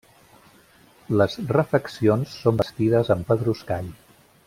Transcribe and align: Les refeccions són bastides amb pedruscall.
Les 1.21 1.35
refeccions 1.57 2.33
són 2.47 2.57
bastides 2.63 3.15
amb 3.17 3.31
pedruscall. 3.33 3.93